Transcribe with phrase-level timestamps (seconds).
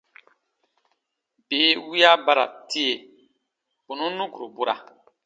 [1.47, 2.91] Bii wiya ba ra tie,
[3.85, 4.75] bù nùn nukuru bura.